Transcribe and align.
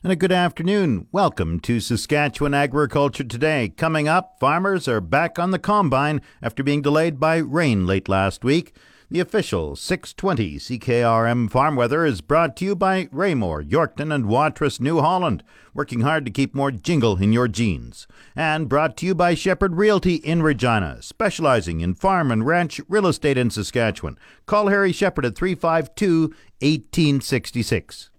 And 0.00 0.12
a 0.12 0.16
good 0.16 0.30
afternoon. 0.30 1.08
Welcome 1.10 1.58
to 1.58 1.80
Saskatchewan 1.80 2.54
Agriculture 2.54 3.24
Today. 3.24 3.70
Coming 3.76 4.06
up, 4.06 4.38
farmers 4.38 4.86
are 4.86 5.00
back 5.00 5.40
on 5.40 5.50
the 5.50 5.58
combine 5.58 6.20
after 6.40 6.62
being 6.62 6.82
delayed 6.82 7.18
by 7.18 7.38
rain 7.38 7.84
late 7.84 8.08
last 8.08 8.44
week. 8.44 8.76
The 9.10 9.18
official 9.18 9.74
620 9.74 10.58
CKRM 10.58 11.50
farm 11.50 11.74
weather 11.74 12.04
is 12.04 12.20
brought 12.20 12.56
to 12.58 12.64
you 12.64 12.76
by 12.76 13.08
Raymore, 13.10 13.60
Yorkton, 13.60 14.14
and 14.14 14.26
Watrous, 14.26 14.78
New 14.78 15.00
Holland, 15.00 15.42
working 15.74 16.02
hard 16.02 16.24
to 16.26 16.30
keep 16.30 16.54
more 16.54 16.70
jingle 16.70 17.20
in 17.20 17.32
your 17.32 17.48
jeans. 17.48 18.06
And 18.36 18.68
brought 18.68 18.96
to 18.98 19.06
you 19.06 19.16
by 19.16 19.34
Shepherd 19.34 19.74
Realty 19.74 20.14
in 20.14 20.44
Regina, 20.44 21.02
specializing 21.02 21.80
in 21.80 21.96
farm 21.96 22.30
and 22.30 22.46
ranch 22.46 22.80
real 22.88 23.08
estate 23.08 23.36
in 23.36 23.50
Saskatchewan. 23.50 24.16
Call 24.46 24.68
Harry 24.68 24.92
Shepherd 24.92 25.24
at 25.24 25.34
352 25.34 26.28
1866. 26.60 28.10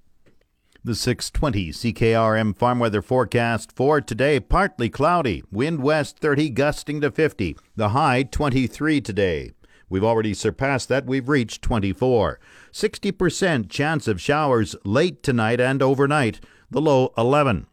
The 0.81 0.95
620 0.95 1.71
CKRM 1.73 2.55
farm 2.55 2.79
weather 2.79 3.01
forecast 3.01 3.73
for 3.75 3.99
today 3.99 4.39
partly 4.39 4.89
cloudy, 4.89 5.43
wind 5.51 5.83
west 5.83 6.19
30 6.19 6.51
gusting 6.51 7.01
to 7.01 7.11
50, 7.11 7.57
the 7.75 7.89
high 7.89 8.23
23 8.23 9.01
today. 9.01 9.51
We've 9.89 10.05
already 10.05 10.33
surpassed 10.33 10.87
that, 10.87 11.05
we've 11.05 11.27
reached 11.27 11.61
24. 11.63 12.39
60% 12.71 13.69
chance 13.69 14.07
of 14.07 14.21
showers 14.21 14.73
late 14.85 15.21
tonight 15.21 15.59
and 15.59 15.83
overnight, 15.83 16.39
the 16.71 16.79
low 16.79 17.11
11. 17.17 17.67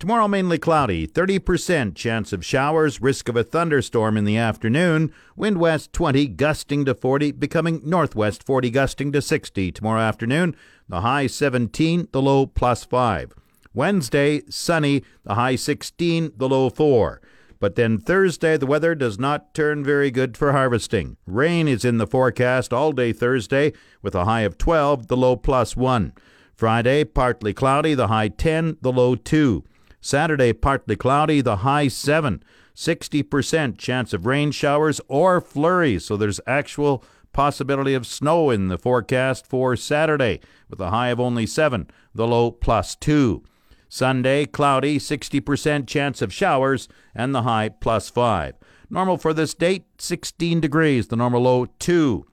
Tomorrow 0.00 0.28
mainly 0.28 0.56
cloudy, 0.56 1.06
30% 1.06 1.94
chance 1.94 2.32
of 2.32 2.42
showers, 2.42 3.02
risk 3.02 3.28
of 3.28 3.36
a 3.36 3.44
thunderstorm 3.44 4.16
in 4.16 4.24
the 4.24 4.38
afternoon, 4.38 5.12
wind 5.36 5.58
west 5.58 5.92
20 5.92 6.26
gusting 6.28 6.86
to 6.86 6.94
40, 6.94 7.32
becoming 7.32 7.82
northwest 7.84 8.42
40 8.42 8.70
gusting 8.70 9.12
to 9.12 9.20
60 9.20 9.70
tomorrow 9.70 10.00
afternoon, 10.00 10.56
the 10.88 11.02
high 11.02 11.26
17, 11.26 12.08
the 12.12 12.22
low 12.22 12.46
plus 12.46 12.82
5. 12.82 13.34
Wednesday, 13.74 14.40
sunny, 14.48 15.04
the 15.24 15.34
high 15.34 15.56
16, 15.56 16.32
the 16.34 16.48
low 16.48 16.70
4. 16.70 17.20
But 17.58 17.74
then 17.74 17.98
Thursday, 17.98 18.56
the 18.56 18.64
weather 18.64 18.94
does 18.94 19.18
not 19.18 19.52
turn 19.52 19.84
very 19.84 20.10
good 20.10 20.34
for 20.34 20.52
harvesting. 20.52 21.18
Rain 21.26 21.68
is 21.68 21.84
in 21.84 21.98
the 21.98 22.06
forecast 22.06 22.72
all 22.72 22.92
day 22.92 23.12
Thursday, 23.12 23.74
with 24.00 24.14
a 24.14 24.24
high 24.24 24.40
of 24.40 24.56
12, 24.56 25.08
the 25.08 25.16
low 25.18 25.36
plus 25.36 25.76
1. 25.76 26.14
Friday, 26.54 27.04
partly 27.04 27.52
cloudy, 27.52 27.92
the 27.92 28.06
high 28.06 28.28
10, 28.28 28.78
the 28.80 28.92
low 28.92 29.14
2. 29.14 29.62
Saturday, 30.00 30.52
partly 30.52 30.96
cloudy, 30.96 31.40
the 31.40 31.56
high 31.56 31.88
7. 31.88 32.42
60% 32.74 33.76
chance 33.76 34.12
of 34.12 34.24
rain 34.24 34.50
showers 34.50 35.00
or 35.08 35.40
flurries, 35.40 36.06
so 36.06 36.16
there's 36.16 36.40
actual 36.46 37.04
possibility 37.32 37.94
of 37.94 38.06
snow 38.06 38.50
in 38.50 38.68
the 38.68 38.78
forecast 38.78 39.46
for 39.46 39.76
Saturday, 39.76 40.40
with 40.68 40.80
a 40.80 40.90
high 40.90 41.08
of 41.08 41.20
only 41.20 41.46
7, 41.46 41.88
the 42.14 42.26
low 42.26 42.50
plus 42.50 42.96
2. 42.96 43.42
Sunday, 43.88 44.46
cloudy, 44.46 44.98
60% 44.98 45.86
chance 45.86 46.22
of 46.22 46.32
showers, 46.32 46.88
and 47.14 47.34
the 47.34 47.42
high 47.42 47.68
plus 47.68 48.08
5. 48.08 48.54
Normal 48.88 49.18
for 49.18 49.34
this 49.34 49.52
date, 49.52 49.84
16 49.98 50.60
degrees, 50.60 51.08
the 51.08 51.16
normal 51.16 51.42
low 51.42 51.66
2. 51.66 52.24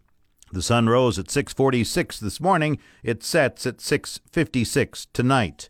The 0.51 0.61
sun 0.61 0.87
rose 0.87 1.19
at 1.19 1.29
6:46 1.29 2.19
this 2.19 2.39
morning. 2.39 2.77
It 3.03 3.21
sets 3.21 3.67
at 3.67 3.81
6:56 3.81 5.07
tonight. 5.11 5.67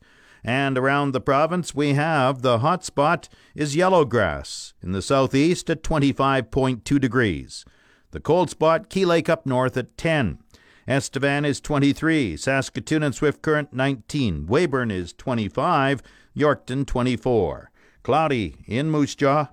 And 0.47 0.77
around 0.77 1.11
the 1.11 1.19
province, 1.19 1.75
we 1.75 1.95
have 1.95 2.41
the 2.41 2.59
hot 2.59 2.85
spot 2.85 3.27
is 3.53 3.75
Yellow 3.75 4.05
Grass 4.05 4.73
in 4.81 4.93
the 4.93 5.01
southeast 5.01 5.69
at 5.69 5.83
25.2 5.83 7.01
degrees. 7.01 7.65
The 8.11 8.21
cold 8.21 8.49
spot, 8.49 8.89
Key 8.89 9.03
Lake 9.03 9.27
up 9.27 9.45
north 9.45 9.75
at 9.75 9.97
10. 9.97 10.39
Estevan 10.87 11.43
is 11.43 11.59
23, 11.59 12.37
Saskatoon 12.37 13.03
and 13.03 13.13
Swift 13.13 13.41
Current 13.41 13.73
19, 13.73 14.47
Weyburn 14.47 14.89
is 14.89 15.11
25, 15.11 16.01
Yorkton 16.33 16.87
24. 16.87 17.69
Cloudy 18.03 18.55
in 18.65 18.89
Moose 18.89 19.15
Jaw, 19.15 19.47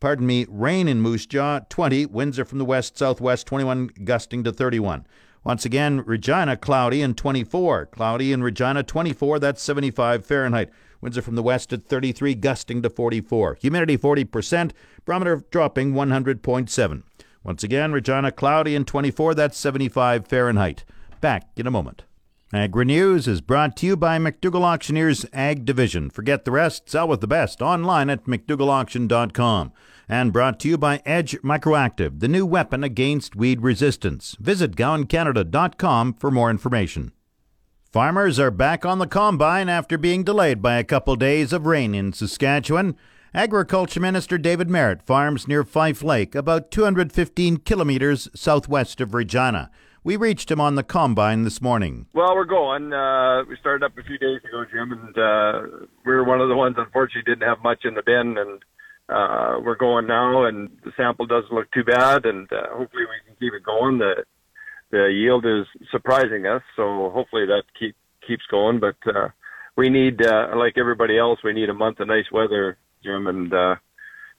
pardon 0.00 0.26
me, 0.26 0.46
rain 0.48 0.88
in 0.88 1.00
Moose 1.00 1.26
Jaw 1.26 1.60
20, 1.68 2.06
winds 2.06 2.40
are 2.40 2.44
from 2.44 2.58
the 2.58 2.64
west 2.64 2.98
southwest 2.98 3.46
21, 3.46 3.90
gusting 4.02 4.42
to 4.42 4.50
31. 4.50 5.06
Once 5.48 5.64
again, 5.64 6.02
Regina 6.04 6.58
cloudy 6.58 7.00
and 7.00 7.16
24. 7.16 7.86
Cloudy 7.86 8.34
in 8.34 8.42
Regina 8.42 8.82
24, 8.82 9.38
that's 9.38 9.62
75 9.62 10.26
Fahrenheit. 10.26 10.68
Winds 11.00 11.16
are 11.16 11.22
from 11.22 11.36
the 11.36 11.42
west 11.42 11.72
at 11.72 11.86
33, 11.86 12.34
gusting 12.34 12.82
to 12.82 12.90
44. 12.90 13.56
Humidity 13.62 13.96
40%, 13.96 14.72
barometer 15.06 15.42
dropping 15.50 15.94
100.7. 15.94 17.02
Once 17.42 17.64
again, 17.64 17.92
Regina 17.92 18.30
cloudy 18.30 18.76
and 18.76 18.86
24, 18.86 19.34
that's 19.34 19.56
75 19.56 20.26
Fahrenheit. 20.26 20.84
Back 21.22 21.48
in 21.56 21.66
a 21.66 21.70
moment. 21.70 22.04
Agri 22.52 22.84
News 22.84 23.26
is 23.26 23.40
brought 23.40 23.74
to 23.78 23.86
you 23.86 23.96
by 23.96 24.18
McDougall 24.18 24.64
Auctioneers 24.64 25.24
Ag 25.32 25.64
Division. 25.64 26.10
Forget 26.10 26.44
the 26.44 26.50
rest, 26.50 26.90
sell 26.90 27.08
with 27.08 27.22
the 27.22 27.26
best 27.26 27.62
online 27.62 28.10
at 28.10 28.24
McDougallAuction.com. 28.24 29.72
And 30.08 30.32
brought 30.32 30.58
to 30.60 30.68
you 30.68 30.78
by 30.78 31.02
Edge 31.04 31.36
Microactive, 31.42 32.20
the 32.20 32.28
new 32.28 32.46
weapon 32.46 32.82
against 32.82 33.36
weed 33.36 33.60
resistance. 33.60 34.36
Visit 34.40 34.74
GowanCanada.com 34.74 36.14
for 36.14 36.30
more 36.30 36.50
information. 36.50 37.12
Farmers 37.92 38.38
are 38.38 38.50
back 38.50 38.86
on 38.86 39.00
the 39.00 39.06
combine 39.06 39.68
after 39.68 39.98
being 39.98 40.24
delayed 40.24 40.62
by 40.62 40.76
a 40.76 40.84
couple 40.84 41.14
days 41.16 41.52
of 41.52 41.66
rain 41.66 41.94
in 41.94 42.14
Saskatchewan. 42.14 42.96
Agriculture 43.34 44.00
Minister 44.00 44.38
David 44.38 44.70
Marit 44.70 45.02
farms 45.02 45.46
near 45.46 45.62
Fife 45.62 46.02
Lake, 46.02 46.34
about 46.34 46.70
215 46.70 47.58
kilometers 47.58 48.30
southwest 48.34 49.02
of 49.02 49.12
Regina. 49.12 49.70
We 50.02 50.16
reached 50.16 50.50
him 50.50 50.60
on 50.60 50.74
the 50.74 50.82
combine 50.82 51.44
this 51.44 51.60
morning. 51.60 52.06
Well, 52.14 52.34
we're 52.34 52.46
going. 52.46 52.94
Uh, 52.94 53.44
we 53.46 53.56
started 53.56 53.84
up 53.84 53.92
a 53.98 54.02
few 54.02 54.16
days 54.16 54.40
ago, 54.42 54.64
Jim, 54.72 54.92
and 54.92 55.18
uh, 55.18 55.86
we 56.06 56.12
were 56.12 56.24
one 56.24 56.40
of 56.40 56.48
the 56.48 56.56
ones, 56.56 56.76
unfortunately, 56.78 57.30
didn't 57.30 57.46
have 57.46 57.62
much 57.62 57.84
in 57.84 57.92
the 57.92 58.02
bin, 58.02 58.38
and 58.38 58.62
uh, 59.08 59.58
we're 59.64 59.76
going 59.76 60.06
now, 60.06 60.44
and 60.44 60.68
the 60.84 60.92
sample 60.96 61.26
doesn't 61.26 61.52
look 61.52 61.70
too 61.72 61.84
bad, 61.84 62.26
and 62.26 62.50
uh, 62.52 62.68
hopefully 62.70 63.04
we 63.04 63.26
can 63.26 63.36
keep 63.38 63.54
it 63.54 63.64
going. 63.64 63.98
The 63.98 64.24
the 64.90 65.10
yield 65.12 65.44
is 65.44 65.66
surprising 65.90 66.46
us, 66.46 66.62
so 66.76 67.10
hopefully 67.12 67.46
that 67.46 67.64
keep 67.78 67.96
keeps 68.26 68.44
going. 68.50 68.80
But 68.80 68.96
uh, 69.06 69.28
we 69.76 69.88
need, 69.88 70.24
uh, 70.24 70.48
like 70.56 70.74
everybody 70.76 71.18
else, 71.18 71.38
we 71.42 71.52
need 71.52 71.68
a 71.68 71.74
month 71.74 72.00
of 72.00 72.08
nice 72.08 72.30
weather, 72.32 72.78
Jim, 73.02 73.26
and 73.26 73.52
uh, 73.52 73.76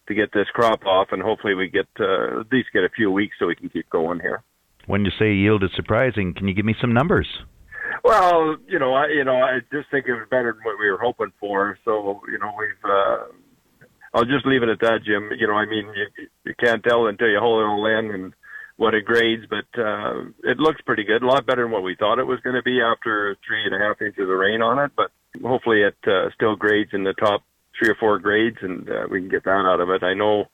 to 0.08 0.14
get 0.14 0.34
this 0.34 0.48
crop 0.54 0.86
off, 0.86 1.08
and 1.12 1.22
hopefully 1.22 1.56
we 1.56 1.68
get 1.68 1.88
uh, 2.00 2.42
at 2.42 2.52
least 2.52 2.70
get 2.74 2.84
a 2.84 2.90
few 2.96 3.12
weeks 3.12 3.36
so 3.40 3.48
we 3.48 3.56
can 3.56 3.70
keep 3.70 3.90
going 3.90 4.20
here. 4.20 4.44
When 4.86 5.06
you 5.06 5.12
say 5.18 5.34
yield 5.34 5.64
is 5.64 5.70
surprising, 5.76 6.34
can 6.36 6.48
you 6.48 6.54
give 6.54 6.66
me 6.66 6.76
some 6.82 6.94
numbers? 6.94 7.28
Well, 8.04 8.58
you 8.68 8.80
know, 8.80 8.94
I 8.94 9.08
you 9.08 9.24
know, 9.24 9.38
I 9.38 9.60
just 9.72 9.90
think 9.92 10.06
it 10.08 10.14
was 10.14 10.28
better 10.30 10.54
than 10.54 10.64
what 10.64 10.80
we 10.80 10.90
were 10.90 11.00
hoping 11.00 11.32
for. 11.40 11.78
So, 11.86 12.22
you 12.32 12.38
know, 12.38 12.52
we've 12.58 12.92
uh 12.92 13.26
I'll 14.14 14.26
just 14.26 14.46
leave 14.46 14.64
it 14.64 14.70
at 14.70 14.80
that, 14.82 15.04
Jim. 15.06 15.30
You 15.38 15.48
know, 15.48 15.54
I 15.54 15.66
mean, 15.66 15.92
you 15.96 16.28
you 16.46 16.54
can't 16.60 16.84
tell 16.84 17.08
until 17.08 17.30
you 17.30 17.40
hold 17.40 17.62
it 17.62 17.68
all 17.68 17.86
in 17.86 18.12
and 18.12 18.34
what 18.78 18.94
it 18.94 19.06
grades, 19.06 19.44
but 19.50 19.80
uh 19.80 20.24
it 20.44 20.58
looks 20.58 20.82
pretty 20.82 21.04
good. 21.04 21.22
A 21.22 21.28
lot 21.28 21.46
better 21.46 21.64
than 21.64 21.72
what 21.72 21.84
we 21.84 21.96
thought 21.96 22.20
it 22.20 22.28
was 22.28 22.40
going 22.42 22.56
to 22.56 22.64
be 22.64 22.82
after 22.82 23.36
three 23.46 23.66
and 23.66 23.76
a 23.76 23.86
half 23.86 24.02
inches 24.02 24.24
of 24.24 24.30
rain 24.30 24.62
on 24.62 24.80
it. 24.80 24.92
But 24.96 25.12
hopefully, 25.44 25.84
it 25.84 25.98
uh, 26.08 26.30
still 26.34 26.56
grades 26.56 26.92
in 26.94 27.04
the 27.04 27.14
top 27.14 27.44
three 27.78 27.90
or 27.90 27.96
four 27.96 28.20
grades, 28.20 28.58
and 28.62 28.90
uh, 28.90 29.08
we 29.10 29.20
can 29.20 29.30
get 29.30 29.44
that 29.44 29.66
out 29.66 29.80
of 29.80 29.90
it. 29.90 30.04
I 30.04 30.14
know 30.14 30.46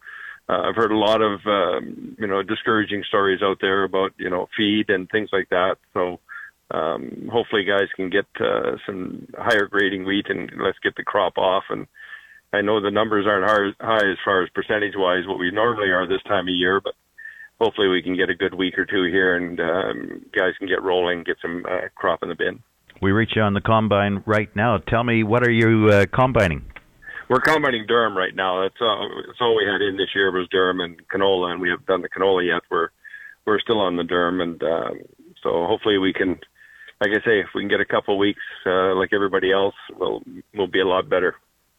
uh, 0.47 0.61
I've 0.69 0.75
heard 0.75 0.91
a 0.91 0.97
lot 0.97 1.21
of 1.21 1.39
um, 1.45 2.15
you 2.19 2.27
know 2.27 2.43
discouraging 2.43 3.03
stories 3.07 3.41
out 3.41 3.57
there 3.61 3.83
about 3.83 4.11
you 4.17 4.29
know 4.29 4.47
feed 4.55 4.89
and 4.89 5.09
things 5.09 5.29
like 5.31 5.49
that. 5.49 5.77
So 5.93 6.19
um, 6.71 7.29
hopefully, 7.31 7.63
guys 7.63 7.89
can 7.95 8.09
get 8.09 8.25
uh, 8.39 8.77
some 8.85 9.27
higher 9.37 9.67
grading 9.67 10.05
wheat 10.05 10.27
and 10.29 10.51
let's 10.59 10.79
get 10.79 10.95
the 10.95 11.03
crop 11.03 11.37
off. 11.37 11.63
And 11.69 11.87
I 12.55 12.61
know 12.61 12.81
the 12.81 12.91
numbers 12.91 13.25
aren't 13.27 13.75
high, 13.79 13.85
high 13.85 14.11
as 14.11 14.17
far 14.23 14.43
as 14.43 14.49
percentage 14.49 14.93
wise 14.95 15.27
what 15.27 15.39
we 15.39 15.51
normally 15.51 15.89
are 15.89 16.07
this 16.07 16.23
time 16.23 16.47
of 16.47 16.53
year, 16.53 16.81
but 16.81 16.93
hopefully 17.59 17.87
we 17.87 18.01
can 18.01 18.15
get 18.15 18.29
a 18.29 18.35
good 18.35 18.53
week 18.53 18.77
or 18.77 18.85
two 18.85 19.03
here 19.05 19.35
and 19.35 19.59
um, 19.59 20.25
guys 20.35 20.53
can 20.57 20.67
get 20.67 20.81
rolling, 20.81 21.23
get 21.23 21.37
some 21.41 21.65
uh, 21.69 21.87
crop 21.95 22.23
in 22.23 22.29
the 22.29 22.35
bin. 22.35 22.61
We 23.01 23.11
reach 23.11 23.31
you 23.35 23.41
on 23.41 23.53
the 23.53 23.61
combine 23.61 24.23
right 24.25 24.53
now. 24.55 24.77
Tell 24.77 25.03
me, 25.03 25.23
what 25.23 25.43
are 25.43 25.51
you 25.51 25.89
uh, 25.89 26.05
combining? 26.13 26.65
we're 27.29 27.41
combining 27.41 27.87
durum 27.87 28.15
right 28.15 28.35
now. 28.35 28.61
That's 28.61 28.79
all, 28.81 29.09
that's 29.25 29.39
all 29.41 29.55
we 29.55 29.65
had 29.65 29.81
in 29.81 29.97
this 29.97 30.13
year 30.13 30.31
was 30.31 30.47
durum 30.53 30.83
and 30.83 31.01
canola, 31.07 31.51
and 31.51 31.61
we 31.61 31.69
haven't 31.69 31.87
done 31.87 32.01
the 32.01 32.09
canola 32.09 32.45
yet. 32.45 32.61
We're 32.69 32.89
we're 33.45 33.59
still 33.59 33.79
on 33.79 33.95
the 33.95 34.03
durum, 34.03 34.41
and 34.41 34.61
um, 34.63 34.99
so 35.41 35.65
hopefully 35.67 35.97
we 35.97 36.13
can 36.13 36.39
like 37.01 37.11
I 37.11 37.25
say, 37.25 37.39
if 37.39 37.47
we 37.53 37.61
can 37.61 37.69
get 37.69 37.81
a 37.81 37.85
couple 37.85 38.17
weeks 38.17 38.41
uh, 38.65 38.95
like 38.95 39.09
everybody 39.13 39.51
else, 39.51 39.75
we'll 39.97 40.21
we'll 40.53 40.67
be 40.67 40.81
a 40.81 40.87
lot 40.87 41.09
better. 41.09 41.35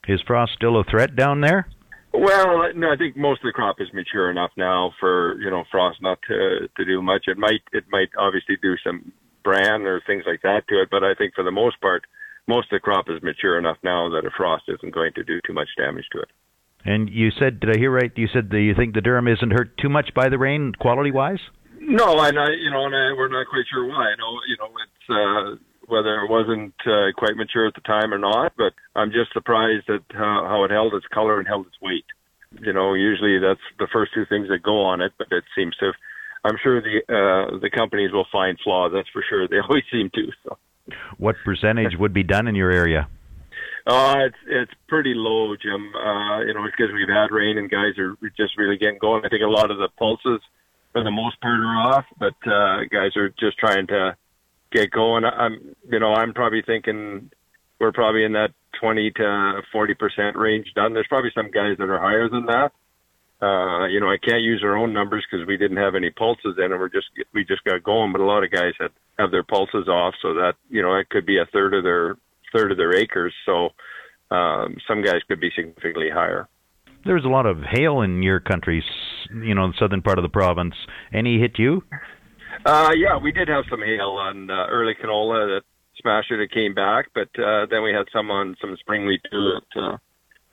Is 0.08 0.20
frost 0.26 0.53
still 0.55 0.79
a 0.79 0.85
threat 0.85 1.17
down 1.17 1.41
there? 1.41 1.69
Well, 2.12 2.73
no, 2.75 2.93
I 2.93 2.97
think 2.97 3.17
most 3.17 3.43
of 3.43 3.49
the 3.49 3.53
crop 3.53 3.76
is 3.79 3.88
mature 3.93 4.31
enough 4.31 4.50
now 4.56 4.93
for 4.99 5.38
you 5.41 5.50
know 5.50 5.64
frost 5.70 6.00
not 6.00 6.19
to 6.29 6.69
to 6.76 6.85
do 6.85 7.03
much. 7.03 7.25
It 7.26 7.37
might 7.37 7.61
it 7.73 7.85
might 7.91 8.08
obviously 8.19 8.56
do 8.62 8.76
some 8.82 9.12
bran 9.44 9.82
or 9.82 10.00
things 10.06 10.25
like 10.26 10.43
that 10.43 10.62
to 10.69 10.82
it, 10.82 10.88
but 10.91 11.05
I 11.05 11.14
think 11.14 11.35
for 11.35 11.44
the 11.44 11.50
most 11.50 11.81
part, 11.81 12.05
most 12.49 12.73
of 12.73 12.76
the 12.76 12.81
crop 12.81 13.06
is 13.08 13.23
mature 13.23 13.58
enough 13.58 13.76
now 13.82 14.08
that 14.11 14.26
a 14.26 14.31
frost 14.37 14.64
isn't 14.69 14.94
going 14.94 15.12
to 15.14 15.25
do 15.25 15.41
too 15.47 15.53
much 15.53 15.69
damage 15.76 16.06
to 16.12 16.20
it. 16.20 16.29
And 16.85 17.11
you 17.11 17.31
said, 17.31 17.61
did 17.61 17.76
I 17.76 17.79
hear 17.79 17.91
right? 17.91 18.12
You 18.14 18.29
said 18.32 18.50
that 18.50 18.61
you 18.61 18.75
think 18.75 18.94
the 18.94 19.00
durum 19.00 19.32
isn't 19.32 19.50
hurt 19.50 19.76
too 19.79 19.88
much 19.88 20.14
by 20.14 20.29
the 20.29 20.38
rain, 20.38 20.73
quality 20.79 21.11
wise? 21.11 21.41
No, 21.81 22.19
and 22.20 22.38
I, 22.38 22.50
you 22.50 22.70
know, 22.70 22.87
and 22.87 22.94
I, 22.94 23.12
we're 23.17 23.29
not 23.29 23.47
quite 23.50 23.67
sure 23.70 23.87
why. 23.87 24.11
I 24.11 24.17
know, 24.19 24.32
you 24.47 24.56
know, 24.59 24.70
it's 24.82 25.06
uh, 25.11 25.66
whether 25.88 26.21
it 26.23 26.31
wasn't 26.31 26.75
uh, 26.87 27.12
quite 27.17 27.37
mature 27.37 27.67
at 27.67 27.75
the 27.75 27.81
time 27.81 28.12
or 28.12 28.19
not, 28.19 28.53
but 28.56 28.73
I'm 28.94 29.11
just 29.11 29.33
surprised 29.33 29.88
at 29.88 30.03
how, 30.12 30.47
how 30.49 30.65
it 30.65 30.71
held 30.71 30.94
its 30.94 31.06
color 31.06 31.38
and 31.38 31.47
held 31.47 31.67
its 31.67 31.77
weight. 31.81 32.05
You 32.61 32.73
know, 32.73 32.94
usually 32.94 33.38
that's 33.38 33.61
the 33.79 33.88
first 33.93 34.12
two 34.15 34.25
things 34.27 34.49
that 34.49 34.62
go 34.62 34.83
on 34.83 35.00
it, 35.00 35.12
but 35.19 35.29
it 35.31 35.44
seems 35.56 35.77
to. 35.77 35.93
I'm 36.44 36.56
sure 36.62 36.81
the 36.81 37.03
uh, 37.09 37.59
the 37.59 37.71
companies 37.71 38.12
will 38.12 38.27
find 38.31 38.59
flaws. 38.62 38.93
That's 38.94 39.09
for 39.09 39.25
sure. 39.29 39.49
They 39.50 39.59
always 39.59 39.85
seem 39.91 40.11
to. 40.15 40.31
So. 40.44 40.59
What 41.19 41.37
percentage 41.44 41.97
would 41.99 42.15
be 42.15 42.23
done 42.23 42.47
in 42.47 42.55
your 42.55 42.71
area? 42.71 43.09
Uh, 43.87 44.27
it's 44.27 44.37
it's 44.47 44.73
pretty 44.88 45.15
low, 45.15 45.55
Jim. 45.56 45.93
Uh, 45.94 46.41
you 46.41 46.55
know, 46.55 46.65
because 46.65 46.93
we've 46.93 47.09
had 47.09 47.31
rain 47.31 47.59
and 47.59 47.71
guys 47.71 47.99
are 47.99 48.17
just 48.37 48.56
really 48.56 48.77
getting 48.77 48.99
going. 48.99 49.25
I 49.25 49.29
think 49.29 49.43
a 49.43 49.49
lot 49.49 49.71
of 49.71 49.79
the 49.79 49.88
pulses, 49.99 50.41
for 50.93 51.05
the 51.05 51.11
most 51.11 51.41
part, 51.41 51.61
are 51.61 51.94
off, 51.94 52.05
but 52.19 52.35
uh, 52.47 52.85
guys 52.91 53.17
are 53.17 53.29
just 53.38 53.59
trying 53.59 53.87
to 53.88 54.17
get 54.73 54.91
going. 54.91 55.25
I'm, 55.25 55.75
you 55.91 56.01
know, 56.01 56.15
I'm 56.15 56.33
probably 56.33 56.63
thinking 56.67 57.31
we're 57.81 57.93
probably 57.93 58.25
in 58.25 58.33
that 58.33 58.51
20 58.81 59.11
to 59.13 59.63
40 59.73 59.95
percent 59.95 60.37
range 60.37 60.67
done. 60.75 60.95
There's 60.95 61.07
probably 61.09 61.31
some 61.35 61.51
guys 61.51 61.77
that 61.79 61.89
are 61.89 61.99
higher 62.01 62.29
than 62.29 62.47
that. 62.47 62.73
Uh, 63.41 63.87
you 63.87 64.01
know, 64.01 64.09
I 64.09 64.17
can't 64.17 64.41
use 64.41 64.63
our 64.65 64.77
own 64.77 64.95
numbers 64.95 65.25
because 65.31 65.47
we 65.47 65.59
didn't 65.59 65.77
have 65.77 65.95
any 65.95 66.11
pulses 66.11 66.57
in, 66.57 66.73
and 66.73 66.81
we're 66.81 66.89
just 66.89 67.09
we 67.35 67.45
just 67.45 67.65
got 67.65 67.83
going. 67.83 68.13
But 68.13 68.23
a 68.23 68.25
lot 68.25 68.45
of 68.45 68.51
guys 68.51 68.73
had 68.81 68.91
have 69.19 69.31
their 69.31 69.43
pulses 69.43 69.89
off, 69.89 70.15
so 70.23 70.35
that 70.35 70.55
you 70.71 70.81
know 70.81 70.97
it 70.97 71.11
could 71.11 71.27
be 71.27 71.39
a 71.39 71.47
third 71.53 71.75
of 71.75 71.85
their 71.85 72.17
third 72.55 72.73
of 72.73 72.79
their 72.79 72.95
acres. 72.97 73.35
So 73.45 73.71
um, 74.31 74.77
some 74.89 75.03
guys 75.03 75.21
could 75.29 75.41
be 75.41 75.51
significantly 75.55 76.09
higher. 76.11 76.49
There's 77.05 77.25
a 77.25 77.29
lot 77.29 77.47
of 77.47 77.59
hail 77.62 78.01
in 78.01 78.23
your 78.23 78.41
country, 78.41 78.83
you 79.31 79.55
know, 79.55 79.69
the 79.69 79.75
southern 79.79 80.03
part 80.03 80.19
of 80.19 80.23
the 80.23 80.29
province. 80.29 80.75
Any 81.12 81.39
hit 81.39 81.59
you? 81.59 81.85
Uh, 82.67 82.91
yeah, 82.97 83.17
we 83.17 83.31
did 83.31 83.47
have 83.47 83.63
some 83.71 83.81
hail 83.81 84.19
on 84.19 84.51
uh, 84.51 84.67
early 84.69 84.95
canola 84.95 85.47
that 85.47 85.63
smashed 86.03 86.33
it. 86.33 86.41
It 86.41 86.51
came 86.51 86.75
back, 86.75 87.07
but 87.15 87.29
uh, 87.39 87.67
then 87.71 87.85
we 87.85 87.93
had 87.93 88.07
some 88.13 88.29
on 88.29 88.57
some 88.61 88.77
spring 88.81 89.07
wheat 89.07 89.21
too 89.31 89.53
at 89.57 89.81
uh, 89.81 89.97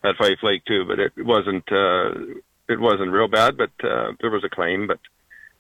at 0.04 0.16
Fife 0.18 0.38
Lake 0.44 0.64
too. 0.66 0.86
But 0.88 1.00
it 1.00 1.14
wasn't 1.18 1.64
uh, 1.72 2.38
it 2.70 2.80
wasn't 2.80 3.12
real 3.12 3.28
bad. 3.28 3.58
But 3.58 3.72
uh, 3.84 4.12
there 4.22 4.30
was 4.30 4.44
a 4.46 4.56
claim. 4.56 4.86
But 4.86 5.00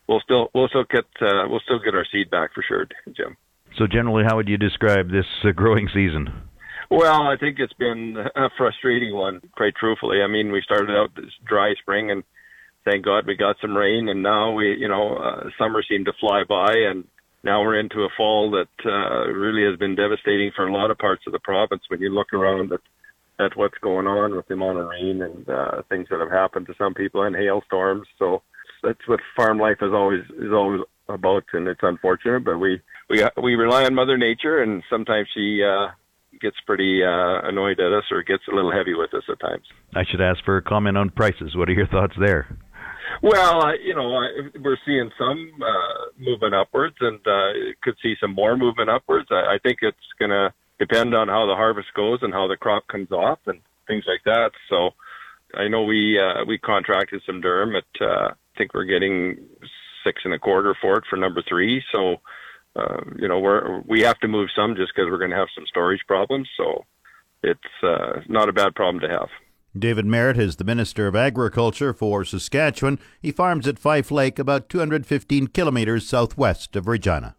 we'll 0.08 0.20
still 0.20 0.52
we'll 0.54 0.68
still 0.68 0.86
get 0.86 1.06
uh, 1.20 1.50
we'll 1.50 1.62
still 1.62 1.80
get 1.80 1.96
our 1.96 2.06
seed 2.12 2.30
back 2.30 2.54
for 2.54 2.64
sure, 2.68 2.86
Jim. 3.18 3.36
So 3.76 3.88
generally, 3.88 4.24
how 4.24 4.36
would 4.36 4.48
you 4.48 4.58
describe 4.58 5.10
this 5.10 5.26
uh, 5.44 5.54
growing 5.54 5.90
season? 5.92 6.30
Well, 6.92 7.24
I 7.24 7.36
think 7.36 7.58
it's 7.58 7.74
been 7.74 8.16
a 8.36 8.50
frustrating 8.56 9.16
one, 9.16 9.42
quite 9.58 9.74
truthfully. 9.74 10.22
I 10.22 10.28
mean, 10.28 10.52
we 10.52 10.62
started 10.62 10.92
out 10.92 11.16
this 11.16 11.34
dry 11.48 11.74
spring, 11.82 12.12
and 12.12 12.24
thank 12.86 13.06
God 13.06 13.26
we 13.28 13.36
got 13.36 13.58
some 13.62 13.76
rain, 13.76 14.10
and 14.10 14.24
now 14.24 14.52
we, 14.52 14.76
you 14.80 14.88
know, 14.88 15.16
uh, 15.18 15.50
summer 15.58 15.84
seemed 15.88 16.06
to 16.06 16.14
fly 16.20 16.44
by, 16.48 16.74
and 16.90 17.06
now 17.44 17.62
we're 17.62 17.80
into 17.80 18.00
a 18.02 18.10
fall 18.16 18.52
that 18.52 18.86
uh, 18.86 19.28
really 19.32 19.70
has 19.70 19.78
been 19.78 19.96
devastating 19.96 20.52
for 20.56 20.68
a 20.68 20.74
lot 20.74 20.92
of 20.92 20.98
parts 20.98 21.24
of 21.28 21.34
the 21.34 21.40
province. 21.40 21.84
When 21.90 22.02
you 22.02 22.10
look 22.14 22.34
around 22.34 22.72
at 22.72 22.80
at 23.40 23.58
what's 23.58 23.78
going 23.82 24.06
on 24.06 24.36
with 24.36 24.48
the 24.48 24.54
amount 24.54 24.78
of 24.78 24.88
rain 24.88 25.22
and 25.24 25.50
uh, 25.50 25.82
things 25.90 26.08
that 26.12 26.20
have 26.20 26.30
happened 26.30 26.68
to 26.68 26.76
some 26.78 26.94
people 26.94 27.24
and 27.24 27.36
hailstorms, 27.36 28.08
so 28.20 28.44
that's 28.84 29.08
what 29.08 29.20
farm 29.36 29.58
life 29.58 29.78
is 29.82 29.92
always 29.92 30.24
is 30.38 30.52
always 30.54 30.82
about, 31.10 31.44
and 31.54 31.68
it's 31.68 31.82
unfortunate, 31.84 32.46
but 32.46 32.58
we 32.58 32.82
we 33.10 33.24
we 33.42 33.56
rely 33.56 33.86
on 33.86 33.96
Mother 33.96 34.18
Nature, 34.18 34.62
and 34.62 34.84
sometimes 34.90 35.28
she 35.34 35.62
uh, 35.64 35.88
gets 36.40 36.58
pretty 36.66 37.02
uh, 37.04 37.48
annoyed 37.48 37.80
at 37.80 37.92
us 37.92 38.06
or 38.12 38.24
gets 38.24 38.44
a 38.52 38.56
little 38.56 38.72
heavy 38.72 38.94
with 38.94 39.14
us 39.14 39.24
at 39.30 39.40
times. 39.40 39.66
I 39.96 40.04
should 40.10 40.22
ask 40.22 40.44
for 40.46 40.58
a 40.58 40.62
comment 40.62 40.98
on 40.98 41.10
prices. 41.10 41.56
What 41.56 41.70
are 41.70 41.74
your 41.74 41.88
thoughts 41.88 42.14
there? 42.20 42.58
Well, 43.24 43.64
uh, 43.64 43.74
you 43.81 43.96
know, 43.96 44.14
I, 44.16 44.28
we're 44.62 44.78
seeing 44.86 45.10
some 45.18 45.54
uh, 45.62 46.20
movement 46.20 46.54
upwards, 46.54 46.98
and 47.00 47.20
uh, 47.25 47.54
could 47.81 47.96
see 48.04 48.16
some 48.20 48.36
more 48.36 48.58
movement 48.58 48.90
upwards. 48.90 49.30
I, 49.31 49.56
I 49.56 49.58
think 49.64 49.80
it's 49.81 49.98
going 50.20 50.31
to 50.31 50.54
depend 50.78 51.16
on 51.16 51.30
how 51.30 51.46
the 51.48 51.56
harvest 51.56 51.88
goes 51.96 52.20
and 52.22 52.34
how 52.34 52.48
the 52.50 52.58
crop 52.58 52.86
comes 52.90 53.12
off 53.12 53.40
and 53.48 53.62
things 53.88 54.04
like 54.08 54.24
that. 54.25 54.52
So, 54.70 54.90
I 55.56 55.70
know 55.70 55.84
we 55.84 56.20
uh, 56.20 56.44
we 56.46 56.58
contracted 56.58 57.22
some 57.25 57.42
durum 57.42 57.78
at 57.78 58.02
uh, 58.02 58.31
I 58.34 58.58
think 58.58 58.74
we're 58.74 58.84
getting 58.84 59.38
six 60.04 60.22
and 60.25 60.34
a 60.34 60.40
quarter 60.40 60.75
for 60.81 60.98
it 60.98 61.06
for 61.10 61.16
number 61.16 61.44
three. 61.48 61.81
So 61.92 62.18
uh, 62.75 63.02
you 63.18 63.28
know, 63.28 63.40
we're 63.40 63.81
we 63.81 64.02
have 64.02 64.20
to 64.20 64.28
move 64.28 64.50
some 64.56 64.75
just 64.75 64.92
because 64.94 65.10
we're 65.10 65.20
going 65.20 65.31
to 65.31 65.38
have 65.38 65.50
some 65.56 65.66
storage 65.68 66.02
problems. 66.08 66.50
So 66.58 66.86
it's 67.44 67.84
uh, 67.84 68.22
not 68.28 68.50
a 68.50 68.54
bad 68.54 68.75
problem 68.75 69.02
to 69.02 69.10
have. 69.10 69.30
David 69.78 70.06
Marit 70.06 70.38
is 70.38 70.58
the 70.58 70.64
Minister 70.64 71.08
of 71.08 71.16
Agriculture 71.16 71.94
for 71.94 72.24
Saskatchewan. 72.24 73.00
He 73.20 73.31
farms 73.31 73.68
at 73.68 73.80
Fife 73.80 74.12
Lake, 74.12 74.38
about 74.38 74.70
215 74.70 75.48
kilometers 75.48 76.08
southwest 76.08 76.75
of 76.75 76.88
Regina. 76.88 77.36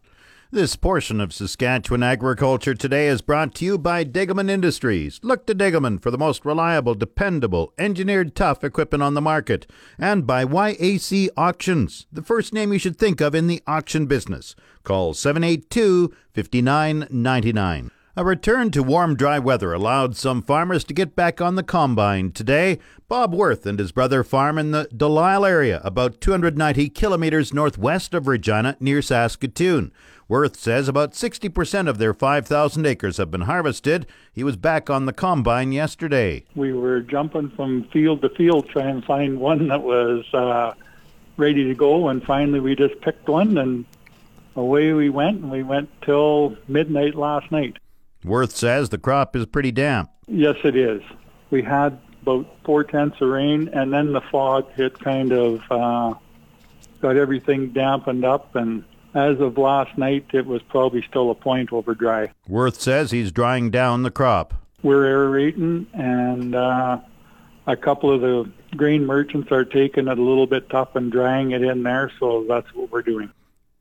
This 0.51 0.75
portion 0.75 1.21
of 1.21 1.33
Saskatchewan 1.33 2.03
Agriculture 2.03 2.75
Today 2.75 3.07
is 3.07 3.21
brought 3.21 3.55
to 3.55 3.65
you 3.65 3.77
by 3.77 4.03
Degelman 4.03 4.49
Industries. 4.49 5.21
Look 5.23 5.45
to 5.45 5.55
Degelman 5.55 6.01
for 6.01 6.11
the 6.11 6.17
most 6.17 6.43
reliable, 6.43 6.93
dependable, 6.93 7.73
engineered 7.77 8.35
tough 8.35 8.65
equipment 8.65 9.01
on 9.01 9.13
the 9.13 9.21
market. 9.21 9.65
And 9.97 10.27
by 10.27 10.43
YAC 10.43 11.29
Auctions, 11.37 12.05
the 12.11 12.21
first 12.21 12.53
name 12.53 12.73
you 12.73 12.79
should 12.79 12.97
think 12.97 13.21
of 13.21 13.33
in 13.33 13.47
the 13.47 13.63
auction 13.65 14.07
business. 14.07 14.57
Call 14.83 15.13
782 15.13 16.13
5999. 16.33 17.91
A 18.17 18.23
return 18.23 18.71
to 18.71 18.81
warm, 18.81 19.17
dry 19.17 19.39
weather 19.39 19.73
allowed 19.73 20.15
some 20.15 20.41
farmers 20.41 20.85
to 20.85 20.93
get 20.93 21.17
back 21.17 21.41
on 21.41 21.55
the 21.55 21.63
combine 21.63 22.31
today. 22.31 22.79
Bob 23.09 23.33
Worth 23.33 23.65
and 23.65 23.77
his 23.77 23.91
brother 23.91 24.23
farm 24.23 24.57
in 24.57 24.71
the 24.71 24.87
Delisle 24.95 25.45
area, 25.45 25.81
about 25.83 26.21
290 26.21 26.87
kilometers 26.91 27.53
northwest 27.53 28.13
of 28.13 28.25
Regina, 28.25 28.77
near 28.79 29.01
Saskatoon. 29.01 29.91
Worth 30.29 30.55
says 30.55 30.87
about 30.87 31.11
60% 31.11 31.89
of 31.89 31.97
their 31.97 32.13
5,000 32.13 32.85
acres 32.85 33.17
have 33.17 33.29
been 33.29 33.41
harvested. 33.41 34.07
He 34.31 34.45
was 34.45 34.55
back 34.55 34.89
on 34.89 35.07
the 35.07 35.13
combine 35.13 35.73
yesterday. 35.73 36.45
We 36.55 36.71
were 36.71 37.01
jumping 37.01 37.49
from 37.49 37.83
field 37.89 38.21
to 38.21 38.29
field 38.29 38.69
trying 38.69 39.01
to 39.01 39.05
find 39.05 39.41
one 39.41 39.67
that 39.67 39.83
was 39.83 40.23
uh, 40.33 40.73
ready 41.35 41.65
to 41.65 41.75
go, 41.75 42.07
and 42.07 42.23
finally 42.23 42.61
we 42.61 42.77
just 42.77 43.01
picked 43.01 43.27
one, 43.27 43.57
and 43.57 43.83
away 44.55 44.93
we 44.93 45.09
went, 45.09 45.41
and 45.41 45.51
we 45.51 45.63
went 45.63 45.89
till 46.01 46.55
midnight 46.69 47.15
last 47.15 47.51
night. 47.51 47.75
Worth 48.25 48.55
says 48.55 48.89
the 48.89 48.97
crop 48.97 49.35
is 49.35 49.45
pretty 49.45 49.71
damp. 49.71 50.09
Yes, 50.27 50.55
it 50.63 50.75
is. 50.75 51.01
We 51.51 51.61
had 51.61 51.99
about 52.23 52.47
four 52.63 52.83
tenths 52.83 53.21
of 53.21 53.29
rain, 53.29 53.69
and 53.71 53.93
then 53.93 54.13
the 54.13 54.21
fog 54.21 54.71
hit 54.71 54.99
kind 54.99 55.31
of 55.31 55.61
uh, 55.69 56.15
got 57.01 57.17
everything 57.17 57.69
dampened 57.69 58.25
up. 58.25 58.55
And 58.55 58.83
as 59.13 59.39
of 59.39 59.59
last 59.59 59.95
night, 59.97 60.25
it 60.33 60.47
was 60.47 60.63
probably 60.63 61.03
still 61.03 61.29
a 61.29 61.35
point 61.35 61.71
over 61.71 61.93
dry. 61.93 62.31
Worth 62.47 62.81
says 62.81 63.11
he's 63.11 63.31
drying 63.31 63.69
down 63.69 64.01
the 64.01 64.11
crop. 64.11 64.55
We're 64.81 65.05
aerating, 65.05 65.85
and 65.93 66.55
uh, 66.55 66.99
a 67.67 67.75
couple 67.75 68.11
of 68.11 68.21
the 68.21 68.51
grain 68.75 69.05
merchants 69.05 69.51
are 69.51 69.65
taking 69.65 70.07
it 70.07 70.17
a 70.17 70.21
little 70.21 70.47
bit 70.47 70.69
tough 70.69 70.95
and 70.95 71.11
drying 71.11 71.51
it 71.51 71.61
in 71.61 71.83
there, 71.83 72.11
so 72.19 72.43
that's 72.47 72.73
what 72.73 72.91
we're 72.91 73.03
doing. 73.03 73.31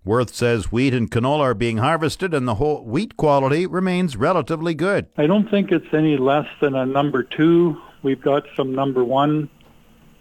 Worth 0.05 0.35
says 0.35 0.71
wheat 0.71 0.93
and 0.93 1.11
canola 1.11 1.41
are 1.41 1.55
being 1.55 1.79
harvested 1.79 2.35
and 2.35 2.47
the 2.47 2.57
whole 2.57 2.85
wheat 2.85 3.17
quality 3.17 3.67
remains 3.67 4.19
relatively 4.19 4.75
good. 4.75 5.07
I 5.17 5.27
don't 5.27 5.51
think 5.51 5.73
it's 5.73 5.95
any 5.95 6.19
less 6.19 6.47
than 6.61 6.75
a 6.75 6.85
number 6.85 7.23
two. 7.23 7.81
We've 8.03 8.21
got 8.21 8.45
some 8.55 8.75
number 8.75 9.03
one, 9.03 9.49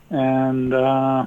and 0.10 0.74
uh, 0.74 1.26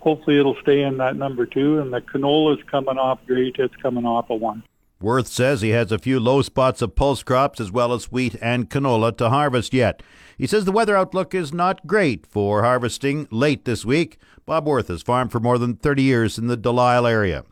hopefully 0.00 0.40
it'll 0.40 0.56
stay 0.62 0.82
in 0.82 0.96
that 0.96 1.14
number 1.14 1.46
two. 1.46 1.78
And 1.78 1.92
the 1.92 2.00
canola 2.00 2.58
is 2.58 2.64
coming 2.68 2.98
off 2.98 3.20
great. 3.24 3.54
It's 3.60 3.76
coming 3.76 4.04
off 4.04 4.30
a 4.30 4.34
one. 4.34 4.64
Worth 5.00 5.28
says 5.28 5.60
he 5.60 5.68
has 5.70 5.92
a 5.92 5.98
few 5.98 6.18
low 6.18 6.42
spots 6.42 6.82
of 6.82 6.96
pulse 6.96 7.22
crops 7.22 7.60
as 7.60 7.70
well 7.70 7.92
as 7.92 8.10
wheat 8.10 8.34
and 8.42 8.68
canola 8.68 9.16
to 9.18 9.28
harvest 9.28 9.72
yet. 9.72 10.02
He 10.36 10.48
says 10.48 10.64
the 10.64 10.72
weather 10.72 10.96
outlook 10.96 11.36
is 11.36 11.54
not 11.54 11.86
great 11.86 12.26
for 12.26 12.64
harvesting 12.64 13.28
late 13.30 13.64
this 13.64 13.84
week. 13.84 14.18
Bob 14.44 14.66
Worth 14.66 14.88
has 14.88 15.02
farmed 15.02 15.30
for 15.30 15.38
more 15.38 15.58
than 15.58 15.76
30 15.76 16.02
years 16.02 16.36
in 16.36 16.48
the 16.48 16.56
Delisle 16.56 17.06
area. 17.06 17.44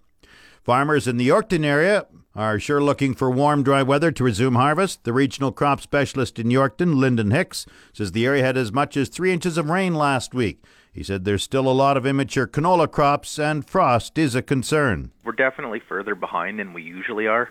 Farmers 0.65 1.07
in 1.07 1.19
the 1.19 1.29
Yorkton 1.29 1.63
area 1.63 2.07
are 2.35 2.59
sure 2.59 2.83
looking 2.83 3.13
for 3.13 3.31
warm, 3.31 3.63
dry 3.63 3.83
weather 3.83 4.11
to 4.11 4.25
resume 4.25 4.55
harvest. 4.55 5.05
The 5.05 5.13
regional 5.13 5.53
crop 5.53 5.83
specialist 5.83 6.39
in 6.39 6.47
Yorkton, 6.47 6.95
Lyndon 6.95 7.33
Hicks, 7.33 7.67
says 7.93 8.13
the 8.13 8.25
area 8.25 8.43
had 8.43 8.57
as 8.57 8.73
much 8.73 8.97
as 8.97 9.11
three 9.11 9.31
inches 9.31 9.59
of 9.59 9.69
rain 9.69 9.95
last 9.95 10.33
week. 10.33 10.65
He 10.91 11.03
said 11.03 11.27
there's 11.27 11.43
still 11.43 11.69
a 11.69 11.77
lot 11.77 11.99
of 11.99 12.07
immature 12.07 12.47
canola 12.47 12.91
crops 12.91 13.39
and 13.39 13.69
frost 13.69 14.17
is 14.17 14.35
a 14.35 14.41
concern. 14.41 15.11
We're 15.23 15.33
definitely 15.33 15.83
further 15.87 16.15
behind 16.15 16.59
than 16.59 16.73
we 16.73 16.83
usually 16.83 17.27
are. 17.27 17.51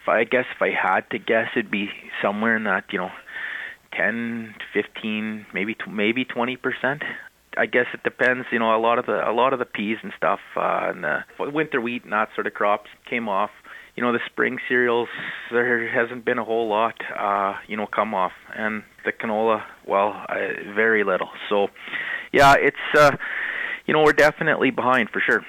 If 0.00 0.08
I 0.08 0.24
guess 0.24 0.46
if 0.56 0.62
I 0.62 0.70
had 0.70 1.10
to 1.10 1.18
guess, 1.18 1.48
it'd 1.54 1.70
be 1.70 1.90
somewhere 2.22 2.56
in 2.56 2.64
that 2.64 2.84
you 2.92 2.98
know, 2.98 3.10
10, 3.92 4.54
15, 4.72 5.44
maybe 5.52 5.76
maybe 5.86 6.24
20 6.24 6.56
percent. 6.56 7.02
I 7.56 7.66
guess 7.66 7.86
it 7.92 8.02
depends. 8.02 8.46
You 8.52 8.58
know, 8.58 8.74
a 8.76 8.78
lot 8.80 8.98
of 8.98 9.06
the 9.06 9.28
a 9.28 9.32
lot 9.32 9.52
of 9.52 9.58
the 9.58 9.64
peas 9.64 9.98
and 10.02 10.12
stuff 10.16 10.40
uh, 10.56 10.90
and 10.90 11.04
the 11.04 11.24
winter 11.38 11.80
wheat 11.80 12.04
and 12.04 12.12
that 12.12 12.28
sort 12.34 12.46
of 12.46 12.54
crops 12.54 12.90
came 13.08 13.28
off. 13.28 13.50
You 13.96 14.02
know, 14.02 14.12
the 14.12 14.20
spring 14.26 14.58
cereals 14.68 15.08
there 15.52 15.88
hasn't 15.88 16.24
been 16.24 16.38
a 16.38 16.44
whole 16.44 16.68
lot. 16.68 16.94
Uh, 17.16 17.54
you 17.68 17.76
know, 17.76 17.86
come 17.86 18.14
off, 18.14 18.32
and 18.56 18.82
the 19.04 19.12
canola, 19.12 19.62
well, 19.86 20.24
uh, 20.28 20.74
very 20.74 21.04
little. 21.04 21.28
So, 21.48 21.68
yeah, 22.32 22.54
it's 22.58 22.76
uh, 22.98 23.12
you 23.86 23.94
know 23.94 24.02
we're 24.02 24.12
definitely 24.12 24.70
behind 24.70 25.10
for 25.10 25.20
sure. 25.20 25.44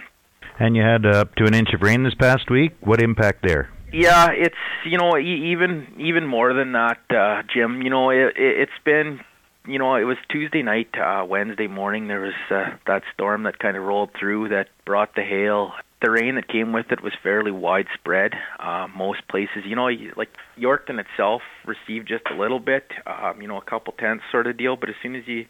And 0.59 0.75
you 0.75 0.83
had 0.83 1.05
uh, 1.05 1.21
up 1.21 1.35
to 1.35 1.45
an 1.45 1.53
inch 1.53 1.69
of 1.73 1.81
rain 1.81 2.03
this 2.03 2.13
past 2.13 2.49
week. 2.49 2.75
What 2.81 3.01
impact 3.01 3.43
there? 3.43 3.69
Yeah, 3.91 4.27
it's 4.31 4.55
you 4.85 4.97
know 4.97 5.17
even 5.17 5.87
even 5.99 6.27
more 6.27 6.53
than 6.53 6.73
that, 6.73 6.99
uh, 7.09 7.43
Jim. 7.53 7.81
You 7.81 7.89
know 7.89 8.09
it, 8.09 8.35
it, 8.37 8.59
it's 8.59 8.83
been 8.83 9.19
you 9.67 9.79
know, 9.79 9.95
it 9.95 10.03
was 10.03 10.17
Tuesday 10.29 10.61
night, 10.61 10.89
uh, 10.97 11.25
Wednesday 11.27 11.67
morning. 11.67 12.07
There 12.07 12.21
was 12.21 12.33
uh, 12.49 12.77
that 12.87 13.03
storm 13.13 13.43
that 13.43 13.59
kind 13.59 13.77
of 13.77 13.83
rolled 13.83 14.11
through 14.19 14.49
that 14.49 14.69
brought 14.85 15.15
the 15.15 15.23
hail. 15.23 15.73
The 16.01 16.11
rain 16.11 16.35
that 16.35 16.47
came 16.47 16.71
with 16.71 16.91
it 16.91 17.01
was 17.01 17.13
fairly 17.23 17.51
widespread. 17.51 18.33
Uh, 18.59 18.87
most 18.95 19.27
places, 19.27 19.63
you 19.65 19.75
know, 19.75 19.89
like 20.15 20.29
Yorkton 20.57 20.99
itself 20.99 21.41
received 21.65 22.07
just 22.07 22.25
a 22.29 22.35
little 22.35 22.59
bit, 22.59 22.91
um, 23.07 23.41
you 23.41 23.47
know, 23.47 23.57
a 23.57 23.63
couple 23.63 23.93
tenths 23.93 24.23
sort 24.31 24.45
of 24.47 24.57
deal. 24.57 24.75
But 24.75 24.89
as 24.89 24.95
soon 25.01 25.15
as 25.15 25.27
you 25.27 25.45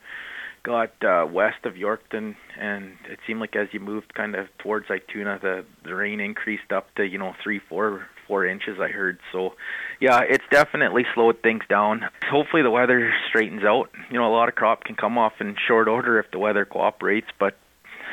got 0.64 0.92
uh, 1.04 1.26
west 1.30 1.66
of 1.66 1.74
Yorkton, 1.74 2.36
and 2.58 2.94
it 3.10 3.20
seemed 3.28 3.40
like 3.40 3.56
as 3.56 3.68
you 3.72 3.80
moved 3.80 4.14
kind 4.14 4.36
of 4.36 4.48
towards 4.60 4.88
Ituna, 4.88 5.42
the 5.42 5.66
the 5.84 5.94
rain 5.94 6.20
increased 6.20 6.72
up 6.72 6.94
to 6.96 7.06
you 7.06 7.18
know 7.18 7.36
three, 7.44 7.60
four 7.60 8.08
four 8.28 8.46
inches 8.46 8.78
I 8.80 8.88
heard. 8.90 9.20
So 9.32 9.54
yeah, 10.00 10.22
it's 10.28 10.44
definitely 10.52 11.04
slowed 11.14 11.42
things 11.42 11.64
down. 11.70 12.02
Hopefully 12.30 12.64
the 12.64 12.72
weather 12.72 13.14
straightens 13.30 13.64
out. 13.64 13.90
You 14.10 14.20
know, 14.20 14.28
a 14.28 14.34
lot 14.34 14.50
of 14.50 14.56
crop 14.56 14.84
can 14.84 14.96
come 14.96 15.18
off 15.18 15.34
in 15.40 15.56
short 15.68 15.88
order 15.88 16.20
if 16.20 16.32
the 16.32 16.40
weather 16.40 16.66
cooperates, 16.66 17.28
but 17.40 17.58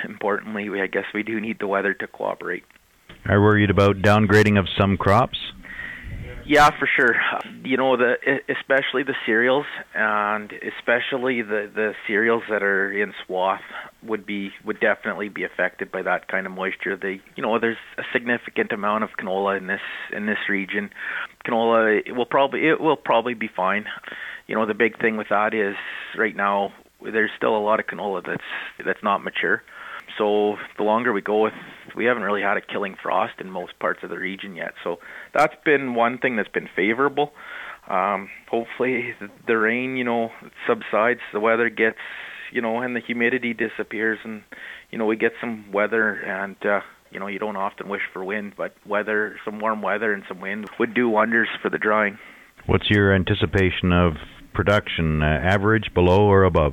importantly, 0.04 0.68
we, 0.68 0.80
I 0.80 0.86
guess 0.86 1.04
we 1.14 1.22
do 1.22 1.40
need 1.40 1.58
the 1.58 1.66
weather 1.66 1.94
to 1.94 2.06
cooperate. 2.06 2.64
Are 3.26 3.40
worried 3.40 3.70
about 3.70 3.96
downgrading 3.98 4.58
of 4.58 4.66
some 4.76 4.96
crops? 4.96 5.38
Yeah, 6.44 6.70
for 6.78 6.88
sure. 6.96 7.14
You 7.64 7.76
know, 7.76 7.96
the 7.96 8.14
especially 8.48 9.02
the 9.04 9.14
cereals 9.24 9.66
and 9.94 10.52
especially 10.52 11.42
the 11.42 11.70
the 11.72 11.92
cereals 12.06 12.42
that 12.50 12.62
are 12.62 12.92
in 12.92 13.12
swath 13.24 13.60
would 14.02 14.26
be 14.26 14.50
would 14.64 14.80
definitely 14.80 15.28
be 15.28 15.44
affected 15.44 15.92
by 15.92 16.02
that 16.02 16.28
kind 16.28 16.46
of 16.46 16.52
moisture. 16.52 16.96
They, 16.96 17.20
you 17.36 17.42
know, 17.42 17.58
there's 17.58 17.76
a 17.98 18.02
significant 18.12 18.72
amount 18.72 19.04
of 19.04 19.10
canola 19.18 19.56
in 19.58 19.66
this 19.66 19.80
in 20.12 20.26
this 20.26 20.48
region. 20.48 20.90
Canola 21.46 22.00
it 22.04 22.12
will 22.12 22.26
probably 22.26 22.68
it 22.68 22.80
will 22.80 22.96
probably 22.96 23.34
be 23.34 23.48
fine. 23.54 23.84
You 24.46 24.56
know, 24.56 24.66
the 24.66 24.74
big 24.74 25.00
thing 25.00 25.16
with 25.16 25.28
that 25.30 25.54
is 25.54 25.76
right 26.18 26.34
now 26.34 26.72
there's 27.02 27.30
still 27.36 27.56
a 27.56 27.58
lot 27.58 27.80
of 27.80 27.86
canola 27.86 28.22
that's 28.24 28.84
that's 28.84 29.02
not 29.02 29.22
mature. 29.22 29.62
So 30.18 30.56
the 30.76 30.84
longer 30.84 31.12
we 31.12 31.22
go 31.22 31.42
with, 31.42 31.54
we 31.96 32.04
haven't 32.04 32.22
really 32.22 32.42
had 32.42 32.56
a 32.56 32.60
killing 32.60 32.96
frost 33.02 33.34
in 33.40 33.50
most 33.50 33.78
parts 33.78 34.00
of 34.02 34.10
the 34.10 34.18
region 34.18 34.54
yet. 34.56 34.72
So 34.84 34.96
that's 35.34 35.54
been 35.64 35.94
one 35.94 36.18
thing 36.18 36.36
that's 36.36 36.48
been 36.48 36.68
favorable. 36.74 37.32
Um, 37.88 38.28
hopefully 38.50 39.14
the 39.46 39.58
rain, 39.58 39.96
you 39.96 40.04
know, 40.04 40.30
subsides, 40.68 41.20
the 41.32 41.40
weather 41.40 41.68
gets, 41.68 41.98
you 42.52 42.60
know, 42.60 42.80
and 42.80 42.94
the 42.94 43.00
humidity 43.00 43.54
disappears, 43.54 44.18
and 44.24 44.42
you 44.90 44.98
know 44.98 45.06
we 45.06 45.16
get 45.16 45.32
some 45.40 45.72
weather 45.72 46.14
and. 46.14 46.56
uh 46.64 46.80
you 47.10 47.20
know, 47.20 47.26
you 47.26 47.38
don't 47.38 47.56
often 47.56 47.90
wish 47.90 48.00
for 48.10 48.24
wind, 48.24 48.54
but 48.56 48.74
weather, 48.86 49.36
some 49.44 49.60
warm 49.60 49.82
weather 49.82 50.14
and 50.14 50.22
some 50.28 50.40
wind 50.40 50.66
would 50.78 50.94
do 50.94 51.10
wonders 51.10 51.48
for 51.60 51.68
the 51.68 51.76
drying. 51.76 52.18
What's 52.64 52.88
your 52.88 53.14
anticipation 53.14 53.92
of 53.92 54.14
production? 54.54 55.20
Uh, 55.22 55.26
average, 55.26 55.92
below, 55.92 56.22
or 56.22 56.44
above? 56.44 56.72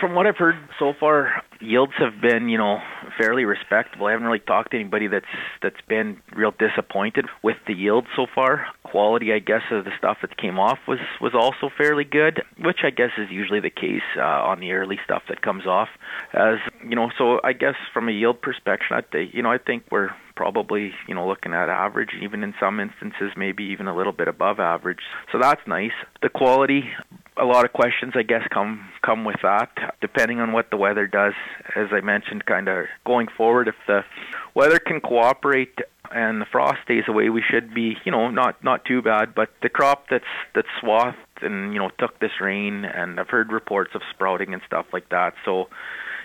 From 0.00 0.14
what 0.14 0.26
I've 0.26 0.36
heard 0.36 0.56
so 0.78 0.92
far, 0.98 1.42
yields 1.60 1.92
have 1.98 2.20
been, 2.20 2.48
you 2.48 2.58
know, 2.58 2.78
fairly 3.18 3.44
respectable. 3.44 4.06
I 4.06 4.12
haven't 4.12 4.26
really 4.26 4.40
talked 4.40 4.72
to 4.72 4.78
anybody 4.78 5.06
that's 5.06 5.24
that's 5.62 5.80
been 5.88 6.20
real 6.34 6.52
disappointed 6.52 7.26
with 7.42 7.56
the 7.66 7.74
yield 7.74 8.06
so 8.14 8.26
far. 8.34 8.66
Quality, 8.84 9.32
I 9.32 9.38
guess, 9.38 9.62
of 9.70 9.84
the 9.84 9.90
stuff 9.98 10.18
that 10.22 10.36
came 10.36 10.58
off 10.58 10.78
was 10.86 10.98
was 11.20 11.32
also 11.34 11.72
fairly 11.76 12.04
good, 12.04 12.42
which 12.58 12.78
I 12.84 12.90
guess 12.90 13.10
is 13.18 13.30
usually 13.30 13.60
the 13.60 13.70
case 13.70 14.06
uh, 14.16 14.22
on 14.22 14.60
the 14.60 14.72
early 14.72 14.98
stuff 15.04 15.22
that 15.28 15.42
comes 15.42 15.66
off. 15.66 15.88
As 16.32 16.58
you 16.82 16.96
know, 16.96 17.10
so 17.16 17.40
I 17.42 17.52
guess 17.52 17.74
from 17.92 18.08
a 18.08 18.12
yield 18.12 18.40
perspective, 18.40 18.88
I, 18.90 19.00
think, 19.00 19.34
you 19.34 19.42
know, 19.42 19.50
I 19.50 19.58
think 19.58 19.84
we're 19.90 20.10
probably 20.36 20.92
you 21.08 21.14
know 21.14 21.26
looking 21.26 21.54
at 21.54 21.68
average 21.68 22.10
even 22.22 22.42
in 22.42 22.54
some 22.60 22.78
instances 22.78 23.32
maybe 23.36 23.64
even 23.64 23.86
a 23.86 23.96
little 23.96 24.12
bit 24.12 24.28
above 24.28 24.60
average 24.60 24.98
so 25.32 25.38
that's 25.40 25.62
nice 25.66 25.92
the 26.20 26.28
quality 26.28 26.82
a 27.38 27.44
lot 27.44 27.64
of 27.64 27.72
questions, 27.72 28.14
I 28.16 28.22
guess, 28.22 28.42
come 28.52 28.88
come 29.02 29.24
with 29.24 29.36
that. 29.42 29.70
Depending 30.00 30.40
on 30.40 30.52
what 30.52 30.70
the 30.70 30.76
weather 30.76 31.06
does, 31.06 31.34
as 31.74 31.88
I 31.92 32.00
mentioned, 32.00 32.46
kind 32.46 32.68
of 32.68 32.86
going 33.04 33.28
forward, 33.36 33.68
if 33.68 33.74
the 33.86 34.04
weather 34.54 34.78
can 34.78 35.00
cooperate 35.00 35.78
and 36.12 36.40
the 36.40 36.46
frost 36.46 36.78
stays 36.84 37.04
away, 37.08 37.28
we 37.28 37.42
should 37.42 37.74
be, 37.74 37.96
you 38.04 38.12
know, 38.12 38.30
not 38.30 38.62
not 38.64 38.84
too 38.84 39.02
bad. 39.02 39.34
But 39.34 39.50
the 39.62 39.68
crop 39.68 40.06
that's 40.10 40.24
that's 40.54 40.68
swathed 40.80 41.16
and 41.42 41.72
you 41.72 41.78
know 41.78 41.90
took 41.98 42.18
this 42.20 42.40
rain, 42.40 42.84
and 42.84 43.20
I've 43.20 43.28
heard 43.28 43.52
reports 43.52 43.92
of 43.94 44.02
sprouting 44.10 44.52
and 44.54 44.62
stuff 44.66 44.86
like 44.92 45.08
that. 45.10 45.34
So, 45.44 45.68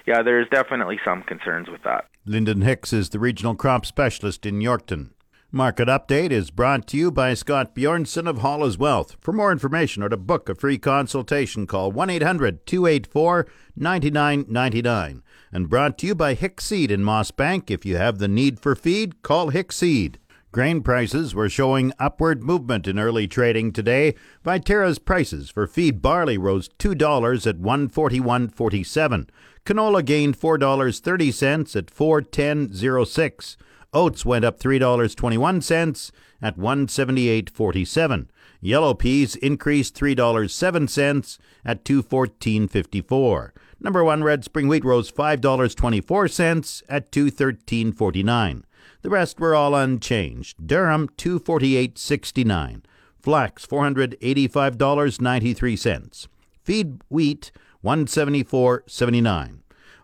yeah, 0.05 0.21
there's 0.23 0.47
definitely 0.49 0.99
some 1.03 1.23
concerns 1.23 1.69
with 1.69 1.83
that. 1.83 2.05
Lyndon 2.25 2.61
Hicks 2.61 2.93
is 2.93 3.09
the 3.09 3.19
regional 3.19 3.55
crop 3.55 3.85
specialist 3.85 4.45
in 4.45 4.59
Yorkton. 4.59 5.09
Market 5.53 5.89
Update 5.89 6.31
is 6.31 6.49
brought 6.49 6.87
to 6.87 6.95
you 6.95 7.11
by 7.11 7.33
Scott 7.33 7.75
Bjornson 7.75 8.25
of 8.25 8.37
Hall's 8.37 8.77
Wealth. 8.77 9.17
For 9.19 9.33
more 9.33 9.51
information 9.51 10.01
or 10.01 10.07
to 10.07 10.15
book 10.15 10.47
a 10.47 10.55
free 10.55 10.77
consultation, 10.77 11.67
call 11.67 11.91
1 11.91 12.09
800 12.09 12.65
284 12.65 13.47
9999. 13.75 15.21
And 15.51 15.69
brought 15.69 15.97
to 15.97 16.07
you 16.07 16.15
by 16.15 16.35
Hicks 16.35 16.63
Seed 16.63 16.89
in 16.89 17.01
Mossbank. 17.01 17.69
If 17.69 17.85
you 17.85 17.97
have 17.97 18.19
the 18.19 18.29
need 18.29 18.61
for 18.61 18.75
feed, 18.75 19.23
call 19.23 19.49
Hicks 19.49 19.75
Seed. 19.75 20.19
Grain 20.53 20.81
prices 20.81 21.35
were 21.35 21.49
showing 21.49 21.91
upward 21.99 22.43
movement 22.43 22.87
in 22.87 22.97
early 22.97 23.27
trading 23.27 23.73
today. 23.73 24.15
Viterra's 24.45 24.99
prices 24.99 25.49
for 25.49 25.67
feed 25.67 26.01
barley 26.01 26.37
rose 26.37 26.69
$2 26.79 27.45
at 27.45 27.57
141.47. 27.57 29.27
Canola 29.65 30.05
gained 30.05 30.39
$4.30 30.39 31.75
at 31.75 31.87
410.06. 31.87 33.57
Oats 33.93 34.25
went 34.25 34.45
up 34.45 34.57
$3.21 34.59 36.11
at 36.41 36.57
178.47. 36.57 38.27
Yellow 38.61 38.93
peas 38.93 39.35
increased 39.37 39.95
$3.07 39.95 41.39
at 41.65 41.83
214.54. 41.83 43.51
Number 43.79 44.03
1 44.03 44.23
red 44.23 44.43
spring 44.43 44.67
wheat 44.67 44.85
rose 44.85 45.11
$5.24 45.11 46.83
at 46.87 47.11
213.49. 47.11 48.63
The 49.01 49.09
rest 49.09 49.39
were 49.39 49.55
all 49.55 49.73
unchanged. 49.75 50.59
Durum 50.59 51.09
248.69. 51.17 52.83
Flax 53.19 53.65
$485.93. 53.65 56.27
Feed 56.63 57.01
wheat 57.09 57.51
174.79. 57.83 59.57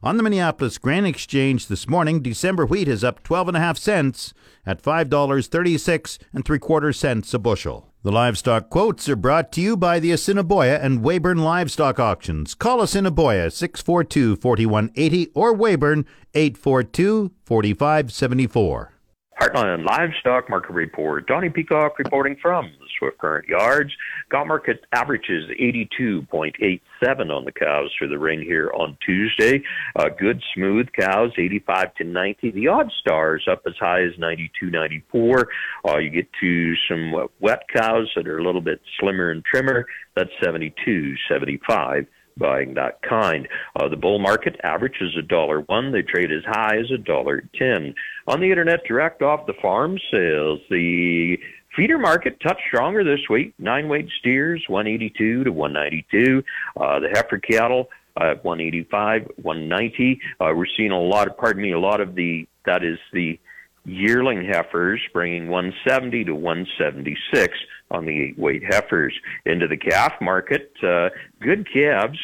On 0.03 0.15
the 0.15 0.21
Minneapolis 0.21 0.77
Grain 0.77 1.05
Exchange 1.05 1.67
this 1.67 1.89
morning, 1.89 2.21
December 2.21 2.67
wheat 2.67 2.87
is 2.87 3.03
up 3.03 3.23
12 3.23 3.47
and 3.47 3.57
a 3.57 3.59
half 3.59 3.79
cents 3.79 4.31
at 4.63 4.81
$5.36 4.81 6.19
and 6.33 6.45
three 6.45 6.59
quarter 6.59 6.93
cents 6.93 7.33
a 7.33 7.39
bushel. 7.39 7.91
The 8.03 8.11
livestock 8.11 8.69
quotes 8.69 9.09
are 9.09 9.15
brought 9.15 9.51
to 9.53 9.61
you 9.61 9.75
by 9.75 9.99
the 9.99 10.11
Assiniboia 10.11 10.77
and 10.77 11.03
Weyburn 11.03 11.39
Livestock 11.39 11.99
Auctions. 11.99 12.53
Call 12.53 12.81
Assiniboia 12.81 13.49
642 13.49 14.35
4180 14.35 15.31
or 15.33 15.51
Weyburn 15.51 16.05
842 16.35 17.31
4574. 17.43 18.96
Heartland 19.39 19.85
Livestock 19.85 20.49
Market 20.49 20.73
Report. 20.73 21.27
Donnie 21.27 21.49
Peacock 21.49 21.99
reporting 21.99 22.35
from 22.41 22.71
the 22.79 22.87
Swift 22.97 23.19
Current 23.19 23.47
Yards. 23.47 23.91
Got 24.29 24.47
market 24.47 24.83
averages 24.93 25.45
82.87 25.59 26.81
on 27.29 27.45
the 27.45 27.51
cows 27.51 27.93
for 27.99 28.07
the 28.07 28.17
ring 28.17 28.41
here 28.41 28.71
on 28.73 28.97
Tuesday. 29.05 29.61
Uh, 29.95 30.09
good 30.09 30.41
smooth 30.55 30.87
cows 30.99 31.31
85 31.37 31.93
to 31.95 32.03
90. 32.03 32.51
The 32.51 32.67
odd 32.67 32.91
stars 32.99 33.47
up 33.49 33.61
as 33.67 33.75
high 33.79 34.01
as 34.01 34.13
92.94. 34.13 35.45
Uh, 35.87 35.97
you 35.97 36.09
get 36.09 36.27
to 36.41 36.73
some 36.89 37.13
wet 37.39 37.61
cows 37.71 38.11
that 38.15 38.27
are 38.27 38.39
a 38.39 38.43
little 38.43 38.61
bit 38.61 38.81
slimmer 38.99 39.29
and 39.29 39.45
trimmer. 39.45 39.85
That's 40.15 40.31
72, 40.41 41.15
75 41.29 42.07
buying 42.37 42.75
that 42.75 43.01
kind. 43.01 43.47
Uh, 43.75 43.87
the 43.89 43.95
bull 43.95 44.19
market 44.19 44.55
average 44.63 44.97
is 45.01 45.15
a 45.17 45.21
dollar 45.21 45.61
one. 45.61 45.91
They 45.91 46.01
trade 46.01 46.31
as 46.31 46.43
high 46.45 46.77
as 46.77 46.91
a 46.91 46.97
dollar 46.97 47.43
ten. 47.57 47.95
On 48.27 48.41
the 48.41 48.49
internet, 48.49 48.83
direct 48.85 49.21
off 49.21 49.45
the 49.45 49.53
farm 49.61 49.97
sales, 50.11 50.59
the 50.69 51.37
feeder 51.75 51.97
market 51.97 52.37
touched 52.41 52.61
stronger 52.67 53.03
this 53.03 53.21
week. 53.29 53.53
Nine 53.57 53.87
weight 53.87 54.09
steers, 54.19 54.65
182 54.67 55.45
to 55.45 55.51
192. 55.51 56.43
Uh, 56.75 56.99
the 56.99 57.07
heifer 57.13 57.39
cattle. 57.39 57.89
Uh, 58.17 58.33
185, 58.41 59.29
190. 59.43 60.19
Uh, 60.41 60.51
we're 60.55 60.65
seeing 60.75 60.89
a 60.89 60.99
lot 60.99 61.27
of, 61.27 61.37
pardon 61.37 61.61
me, 61.61 61.71
a 61.71 61.79
lot 61.79 62.01
of 62.01 62.15
the, 62.15 62.47
that 62.65 62.83
is 62.83 62.97
the 63.13 63.39
yearling 63.85 64.43
heifers, 64.43 64.99
bringing 65.13 65.49
170 65.49 66.23
to 66.23 66.33
176 66.33 67.53
on 67.91 68.05
the 68.05 68.23
eight 68.23 68.39
weight 68.39 68.63
heifers. 68.67 69.13
Into 69.45 69.67
the 69.67 69.77
calf 69.77 70.13
market, 70.19 70.71
uh, 70.81 71.09
good 71.41 71.71
calves 71.71 72.17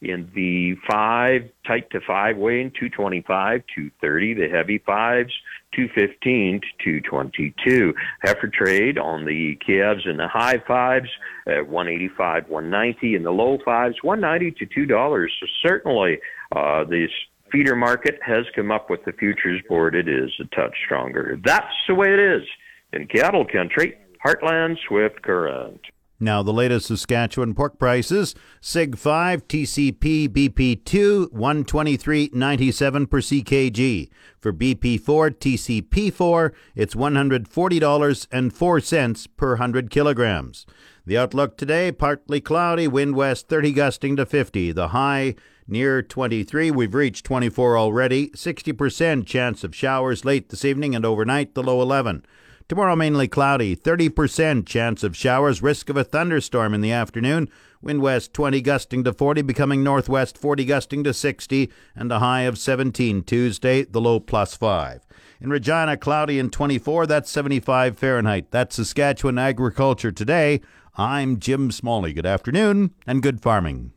in 0.00 0.30
the 0.34 0.76
five 0.88 1.42
tight 1.66 1.90
to 1.90 2.00
five 2.06 2.36
weighing 2.36 2.70
225 2.70 3.62
230 3.74 4.34
the 4.34 4.48
heavy 4.48 4.78
fives 4.78 5.32
215 5.74 6.60
to 6.60 7.00
222 7.00 7.94
heifer 8.22 8.48
trade 8.48 8.96
on 8.96 9.24
the 9.24 9.56
calves 9.64 10.02
in 10.06 10.16
the 10.16 10.28
high 10.28 10.62
fives 10.66 11.08
at 11.46 11.68
185 11.68 12.48
190 12.48 13.16
and 13.16 13.26
the 13.26 13.30
low 13.30 13.58
fives 13.64 13.96
190 14.02 14.56
to 14.58 14.74
two 14.74 14.86
dollars. 14.86 15.32
So 15.40 15.46
certainly 15.68 16.18
uh, 16.54 16.84
this 16.84 17.10
feeder 17.50 17.76
market 17.76 18.18
has 18.24 18.44
come 18.54 18.70
up 18.70 18.90
with 18.90 19.04
the 19.04 19.12
futures 19.12 19.60
board. 19.68 19.94
It 19.94 20.08
is 20.08 20.30
a 20.40 20.44
touch 20.54 20.76
stronger. 20.84 21.38
That's 21.44 21.66
the 21.88 21.94
way 21.94 22.12
it 22.12 22.20
is 22.20 22.46
in 22.92 23.06
cattle 23.08 23.44
country 23.44 23.98
heartland 24.24 24.76
swift 24.86 25.22
current 25.22 25.80
now, 26.20 26.42
the 26.42 26.52
latest 26.52 26.88
Saskatchewan 26.88 27.54
pork 27.54 27.78
prices 27.78 28.34
SIG 28.60 28.98
5, 28.98 29.46
TCP, 29.46 30.28
BP2, 30.28 31.28
123.97 31.28 33.08
per 33.08 33.20
CKG. 33.20 34.10
For 34.40 34.52
BP4, 34.52 35.38
TCP4, 35.38 36.52
it's 36.74 36.96
$140.04 36.96 39.28
per 39.36 39.50
100 39.50 39.90
kilograms. 39.90 40.66
The 41.06 41.18
outlook 41.18 41.56
today 41.56 41.92
partly 41.92 42.40
cloudy, 42.40 42.88
wind 42.88 43.14
west 43.14 43.48
30 43.48 43.70
gusting 43.72 44.16
to 44.16 44.26
50. 44.26 44.72
The 44.72 44.88
high 44.88 45.36
near 45.68 46.02
23. 46.02 46.72
We've 46.72 46.94
reached 46.94 47.26
24 47.26 47.78
already. 47.78 48.30
60% 48.30 49.24
chance 49.24 49.62
of 49.62 49.72
showers 49.72 50.24
late 50.24 50.48
this 50.48 50.64
evening 50.64 50.96
and 50.96 51.06
overnight, 51.06 51.54
the 51.54 51.62
low 51.62 51.80
11. 51.80 52.26
Tomorrow, 52.68 52.96
mainly 52.96 53.28
cloudy, 53.28 53.74
30% 53.74 54.66
chance 54.66 55.02
of 55.02 55.16
showers, 55.16 55.62
risk 55.62 55.88
of 55.88 55.96
a 55.96 56.04
thunderstorm 56.04 56.74
in 56.74 56.82
the 56.82 56.92
afternoon. 56.92 57.48
Wind 57.80 58.02
west 58.02 58.34
20 58.34 58.60
gusting 58.60 59.04
to 59.04 59.14
40, 59.14 59.40
becoming 59.40 59.82
northwest 59.82 60.36
40 60.36 60.66
gusting 60.66 61.02
to 61.04 61.14
60, 61.14 61.70
and 61.96 62.12
a 62.12 62.18
high 62.18 62.42
of 62.42 62.58
17 62.58 63.22
Tuesday, 63.22 63.84
the 63.84 64.02
low 64.02 64.20
plus 64.20 64.54
5. 64.54 65.06
In 65.40 65.48
Regina, 65.48 65.96
cloudy 65.96 66.38
and 66.38 66.52
24, 66.52 67.06
that's 67.06 67.30
75 67.30 67.96
Fahrenheit. 67.96 68.50
That's 68.50 68.76
Saskatchewan 68.76 69.38
Agriculture 69.38 70.12
Today. 70.12 70.60
I'm 70.94 71.38
Jim 71.38 71.70
Smalley. 71.70 72.12
Good 72.12 72.26
afternoon 72.26 72.92
and 73.06 73.22
good 73.22 73.40
farming. 73.40 73.92